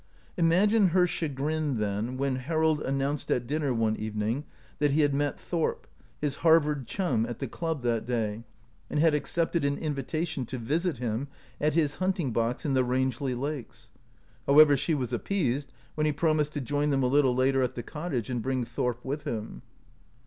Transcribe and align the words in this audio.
Imagine 0.35 0.87
her 0.87 1.05
chagrin, 1.05 1.77
then, 1.77 2.17
when 2.17 2.37
Harold 2.37 2.81
announced 2.81 3.29
at 3.29 3.45
dinner 3.45 3.71
one 3.71 3.95
evening 3.97 4.45
that 4.79 4.93
he 4.93 5.01
had 5.01 5.13
met 5.13 5.39
Thorp, 5.39 5.85
his 6.19 6.37
Harvard 6.37 6.87
chum, 6.87 7.23
at 7.27 7.37
the 7.37 7.47
club 7.47 7.83
that 7.83 8.03
day, 8.07 8.43
and 8.89 8.99
had 8.99 9.13
accepted 9.13 9.63
an 9.63 9.77
invitation 9.77 10.43
to 10.47 10.57
visit 10.57 10.97
him 10.97 11.27
at 11.59 11.75
his 11.75 11.97
hunting 11.97 12.31
box 12.33 12.65
in 12.65 12.73
the 12.73 12.83
Rangeley 12.83 13.35
Lakes. 13.35 13.91
However, 14.47 14.75
she 14.75 14.95
was 14.95 15.13
appeased 15.13 15.71
when 15.93 16.07
he 16.07 16.11
promised 16.11 16.53
to 16.53 16.61
join 16.61 16.89
them 16.89 17.03
a 17.03 17.07
little 17.07 17.35
later 17.35 17.61
at 17.61 17.75
the 17.75 17.83
cottage 17.83 18.31
and 18.31 18.41
bring 18.41 18.65
Thorp 18.65 19.05
with 19.05 19.25
him. 19.25 19.61